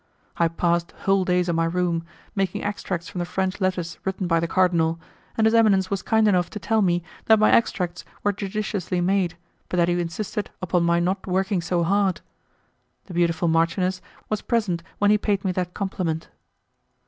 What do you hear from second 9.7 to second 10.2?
that he